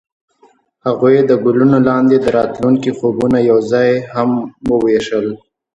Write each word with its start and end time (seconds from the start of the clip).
هغوی 0.85 1.15
د 1.29 1.31
ګلونه 1.43 1.77
لاندې 1.87 2.17
د 2.21 2.25
راتلونکي 2.37 2.91
خوبونه 2.97 3.37
یوځای 3.49 3.89
هم 4.13 4.29
وویشل. 4.71 5.25